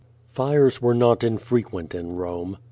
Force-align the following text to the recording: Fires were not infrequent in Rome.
Fires 0.31 0.81
were 0.81 0.95
not 0.95 1.23
infrequent 1.23 1.93
in 1.93 2.15
Rome. 2.15 2.57